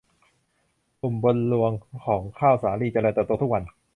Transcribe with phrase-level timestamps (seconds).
[1.01, 1.71] ปุ่มบนรวง
[2.05, 3.63] ของข้าวสาลีเจริญเติบโตทุกวัน